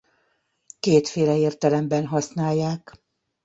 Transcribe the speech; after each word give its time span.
Kétféle 0.79 1.37
értelemben 1.37 2.05
használják. 2.07 2.91